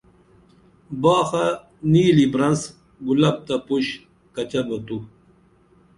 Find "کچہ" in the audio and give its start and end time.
4.35-4.61